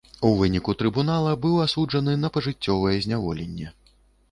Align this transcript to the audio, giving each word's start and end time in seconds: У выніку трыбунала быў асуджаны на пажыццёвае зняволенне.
У 0.27 0.29
выніку 0.37 0.73
трыбунала 0.79 1.33
быў 1.43 1.61
асуджаны 1.67 2.17
на 2.23 2.33
пажыццёвае 2.39 2.97
зняволенне. 3.07 3.67